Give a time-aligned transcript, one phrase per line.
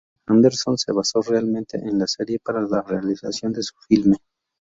[0.27, 4.17] Anderson se basó realmente en la serie para la realización de su filme.